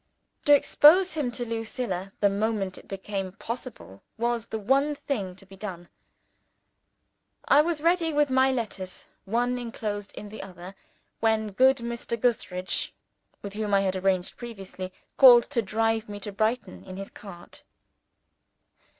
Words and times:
To 0.45 0.55
expose 0.55 1.13
him 1.13 1.29
to 1.33 1.45
Lucilla 1.45 2.11
the 2.21 2.29
moment 2.31 2.75
it 2.79 2.87
became 2.87 3.33
possible 3.33 4.01
was 4.17 4.47
the 4.47 4.57
one 4.57 4.95
thing 4.95 5.35
to 5.35 5.45
be 5.45 5.55
done. 5.55 5.89
I 7.47 7.61
was 7.61 7.81
ready 7.81 8.11
with 8.11 8.31
my 8.31 8.51
letters, 8.51 9.05
one 9.25 9.59
enclosed 9.59 10.11
in 10.13 10.29
the 10.29 10.41
other, 10.41 10.73
when 11.19 11.51
good 11.51 11.77
Mr. 11.77 12.19
Gootheridge 12.19 12.93
(with 13.43 13.53
whom 13.53 13.75
I 13.75 13.81
had 13.81 13.95
arranged 13.95 14.37
previously) 14.37 14.91
called 15.17 15.43
to 15.51 15.61
drive 15.61 16.09
me 16.09 16.19
to 16.21 16.31
Brighton 16.31 16.83
in 16.83 16.97
his 16.97 17.09
light 17.09 17.13
cart. 17.13 17.63